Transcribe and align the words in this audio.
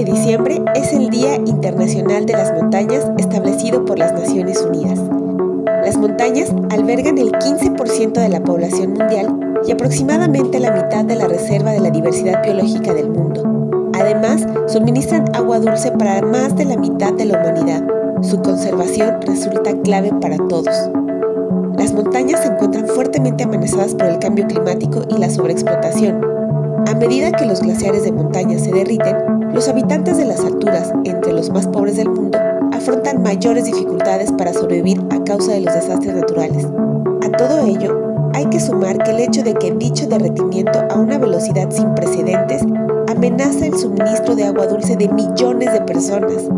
diciembre 0.00 0.62
es 0.74 0.92
el 0.92 1.10
Día 1.10 1.36
Internacional 1.36 2.24
de 2.26 2.32
las 2.32 2.52
Montañas 2.52 3.06
establecido 3.18 3.84
por 3.84 3.98
las 3.98 4.12
Naciones 4.12 4.60
Unidas. 4.62 4.98
Las 5.84 5.96
montañas 5.98 6.52
albergan 6.70 7.18
el 7.18 7.30
15% 7.32 8.12
de 8.12 8.28
la 8.28 8.40
población 8.40 8.94
mundial 8.94 9.58
y 9.66 9.70
aproximadamente 9.70 10.58
la 10.58 10.70
mitad 10.70 11.04
de 11.04 11.14
la 11.14 11.28
reserva 11.28 11.72
de 11.72 11.80
la 11.80 11.90
diversidad 11.90 12.42
biológica 12.42 12.94
del 12.94 13.10
mundo. 13.10 13.90
Además, 13.94 14.46
suministran 14.66 15.24
agua 15.34 15.60
dulce 15.60 15.92
para 15.92 16.22
más 16.22 16.56
de 16.56 16.64
la 16.64 16.76
mitad 16.76 17.12
de 17.12 17.26
la 17.26 17.38
humanidad. 17.38 17.84
Su 18.22 18.40
conservación 18.40 19.20
resulta 19.22 19.72
clave 19.82 20.10
para 20.20 20.38
todos. 20.48 20.90
Las 21.76 21.92
montañas 21.92 22.40
se 22.40 22.48
encuentran 22.48 22.86
fuertemente 22.86 23.44
amenazadas 23.44 23.94
por 23.94 24.06
el 24.06 24.18
cambio 24.18 24.46
climático 24.46 25.02
y 25.08 25.18
la 25.18 25.28
sobreexplotación. 25.28 26.31
A 26.86 26.94
medida 26.94 27.32
que 27.32 27.46
los 27.46 27.60
glaciares 27.60 28.04
de 28.04 28.12
montaña 28.12 28.58
se 28.58 28.72
derriten, 28.72 29.16
los 29.52 29.68
habitantes 29.68 30.16
de 30.16 30.24
las 30.24 30.40
alturas, 30.40 30.92
entre 31.04 31.32
los 31.32 31.50
más 31.50 31.66
pobres 31.66 31.96
del 31.96 32.10
mundo, 32.10 32.38
afrontan 32.72 33.22
mayores 33.22 33.64
dificultades 33.64 34.32
para 34.32 34.52
sobrevivir 34.52 35.00
a 35.10 35.22
causa 35.24 35.52
de 35.52 35.60
los 35.60 35.74
desastres 35.74 36.14
naturales. 36.14 36.66
A 37.22 37.30
todo 37.36 37.60
ello, 37.60 38.30
hay 38.34 38.46
que 38.46 38.60
sumar 38.60 38.98
que 38.98 39.10
el 39.10 39.20
hecho 39.20 39.42
de 39.42 39.54
que 39.54 39.72
dicho 39.72 40.06
derretimiento 40.06 40.80
a 40.90 40.98
una 40.98 41.18
velocidad 41.18 41.70
sin 41.70 41.94
precedentes 41.94 42.62
amenaza 43.08 43.66
el 43.66 43.76
suministro 43.76 44.34
de 44.34 44.44
agua 44.44 44.66
dulce 44.66 44.96
de 44.96 45.08
millones 45.08 45.72
de 45.72 45.80
personas. 45.82 46.48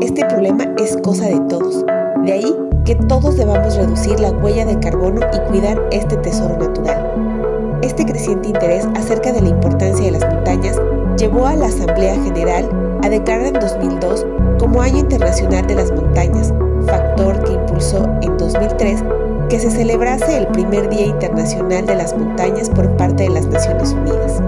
Este 0.00 0.24
problema 0.24 0.64
es 0.78 0.96
cosa 0.96 1.26
de 1.26 1.40
todos. 1.48 1.84
De 2.24 2.32
ahí 2.32 2.56
que 2.84 2.94
todos 2.94 3.36
debamos 3.36 3.76
reducir 3.76 4.18
la 4.18 4.30
huella 4.30 4.64
de 4.64 4.78
carbono 4.80 5.20
y 5.32 5.50
cuidar 5.50 5.80
este 5.92 6.16
tesoro 6.16 6.56
natural. 6.58 7.49
Este 7.82 8.04
creciente 8.04 8.48
interés 8.48 8.86
acerca 8.94 9.32
de 9.32 9.40
la 9.40 9.48
importancia 9.48 10.04
de 10.04 10.18
las 10.18 10.34
montañas 10.34 10.78
llevó 11.16 11.46
a 11.46 11.56
la 11.56 11.66
Asamblea 11.66 12.14
General 12.22 12.68
a 13.02 13.08
declarar 13.08 13.46
en 13.46 13.54
2002 13.54 14.26
como 14.58 14.82
Año 14.82 14.98
Internacional 14.98 15.66
de 15.66 15.76
las 15.76 15.90
Montañas, 15.90 16.52
factor 16.86 17.42
que 17.42 17.52
impulsó 17.52 18.04
en 18.20 18.36
2003 18.36 19.02
que 19.48 19.58
se 19.58 19.70
celebrase 19.70 20.36
el 20.36 20.46
primer 20.48 20.90
Día 20.90 21.06
Internacional 21.06 21.86
de 21.86 21.94
las 21.96 22.16
Montañas 22.16 22.68
por 22.68 22.88
parte 22.98 23.22
de 23.22 23.30
las 23.30 23.46
Naciones 23.46 23.92
Unidas. 23.92 24.42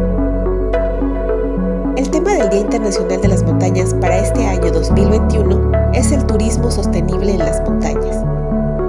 El 1.97 2.11
tema 2.11 2.35
del 2.35 2.51
Día 2.51 2.61
Internacional 2.61 3.21
de 3.21 3.29
las 3.29 3.43
Montañas 3.43 3.95
para 3.95 4.19
este 4.19 4.47
año 4.47 4.71
2021 4.71 5.73
es 5.95 6.13
el 6.13 6.25
turismo 6.27 6.71
sostenible 6.71 7.33
en 7.33 7.39
las 7.39 7.63
montañas. 7.63 8.32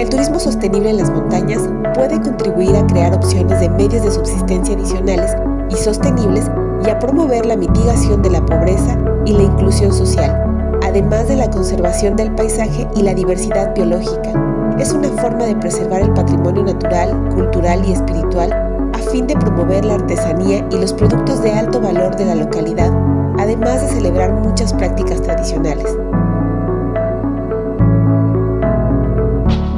El 0.04 0.10
turismo 0.10 0.38
sostenible 0.38 0.90
en 0.90 0.98
las 0.98 1.10
montañas 1.10 1.62
puede 1.94 2.22
contribuir 2.22 2.76
a 2.76 2.86
crear 2.88 3.14
opciones 3.14 3.62
de 3.62 3.70
medios 3.70 4.04
de 4.04 4.12
subsistencia 4.12 4.76
adicionales 4.76 5.34
y 5.70 5.76
sostenibles 5.76 6.52
y 6.86 6.90
a 6.90 7.00
promover 7.00 7.46
la 7.46 7.56
mitigación 7.56 8.22
de 8.22 8.32
la 8.32 8.46
pobreza 8.46 8.98
y 9.24 9.32
la 9.32 9.44
inclusión 9.44 9.94
social, 9.94 10.78
además 10.84 11.30
de 11.30 11.38
la 11.38 11.50
conservación 11.50 12.18
del 12.18 12.36
paisaje 12.36 12.86
y 12.98 13.02
la 13.02 13.14
diversidad 13.14 13.74
biológica, 13.74 14.76
es 14.78 14.92
una 14.92 15.08
forma 15.08 15.46
de 15.46 15.56
preservar 15.56 16.02
el 16.02 16.12
patrimonio 16.12 16.64
natural, 16.64 17.30
cultural 17.34 17.88
y 17.88 17.94
espiritual 17.94 18.52
a 18.94 18.98
fin 19.10 19.26
de 19.26 19.36
promover 19.36 19.86
la 19.86 19.94
artesanía 19.94 20.68
y 20.70 20.80
los 20.80 20.92
productos 20.92 21.42
de 21.42 21.54
alto 21.54 21.80
valor 21.80 22.14
de 22.18 22.26
la 22.26 22.36
localidad, 22.36 22.92
además 23.40 23.82
de 23.84 23.96
celebrar 23.96 24.34
muchas 24.34 24.74
prácticas 24.74 25.22
tradicionales. 25.22 25.88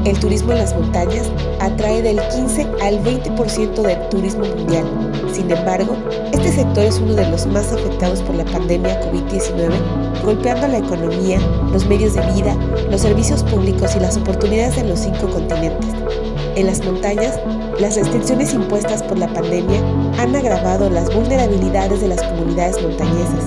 El 0.05 0.19
turismo 0.19 0.51
en 0.51 0.59
las 0.59 0.75
montañas 0.75 1.31
atrae 1.59 2.03
del 2.03 2.19
15 2.29 2.67
al 2.79 3.03
20% 3.03 3.81
del 3.81 4.09
turismo 4.09 4.45
mundial. 4.45 4.85
Sin 5.33 5.49
embargo, 5.49 5.95
este 6.31 6.51
sector 6.51 6.85
es 6.85 6.99
uno 6.99 7.15
de 7.15 7.27
los 7.27 7.47
más 7.47 7.73
afectados 7.73 8.21
por 8.21 8.35
la 8.35 8.45
pandemia 8.45 9.01
COVID-19, 9.01 10.23
golpeando 10.23 10.67
la 10.67 10.77
economía, 10.77 11.39
los 11.71 11.87
medios 11.87 12.13
de 12.13 12.21
vida, 12.33 12.55
los 12.91 13.01
servicios 13.01 13.41
públicos 13.41 13.95
y 13.95 13.99
las 13.99 14.15
oportunidades 14.15 14.77
en 14.77 14.89
los 14.89 14.99
cinco 14.99 15.27
continentes. 15.27 15.89
En 16.55 16.67
las 16.67 16.85
montañas, 16.85 17.39
las 17.79 17.95
restricciones 17.95 18.53
impuestas 18.53 19.01
por 19.01 19.17
la 19.17 19.27
pandemia 19.27 19.81
han 20.19 20.35
agravado 20.35 20.87
las 20.87 21.11
vulnerabilidades 21.15 21.99
de 22.01 22.09
las 22.09 22.21
comunidades 22.21 22.79
montañesas. 22.79 23.43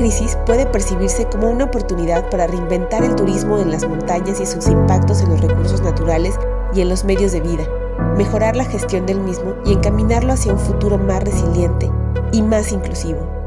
Crisis 0.00 0.38
puede 0.46 0.64
percibirse 0.64 1.26
como 1.26 1.50
una 1.50 1.64
oportunidad 1.64 2.30
para 2.30 2.46
reinventar 2.46 3.04
el 3.04 3.14
turismo 3.16 3.58
en 3.58 3.70
las 3.70 3.86
montañas 3.86 4.40
y 4.40 4.46
sus 4.46 4.66
impactos 4.66 5.20
en 5.20 5.28
los 5.28 5.42
recursos 5.42 5.82
naturales 5.82 6.38
y 6.72 6.80
en 6.80 6.88
los 6.88 7.04
medios 7.04 7.32
de 7.32 7.42
vida, 7.42 7.68
mejorar 8.16 8.56
la 8.56 8.64
gestión 8.64 9.04
del 9.04 9.20
mismo 9.20 9.56
y 9.66 9.74
encaminarlo 9.74 10.32
hacia 10.32 10.54
un 10.54 10.58
futuro 10.58 10.96
más 10.96 11.22
resiliente 11.22 11.90
y 12.32 12.40
más 12.40 12.72
inclusivo. 12.72 13.39